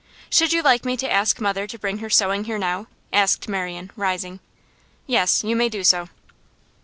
[0.31, 3.91] 'Should you like me to ask mother to bring her sewing here now?' asked Marian,
[3.95, 4.39] rising.
[5.05, 6.09] 'Yes, you may do so.